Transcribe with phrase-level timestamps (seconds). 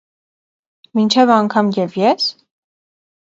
[0.99, 2.27] -Մինչև անգամ և ե՞ս…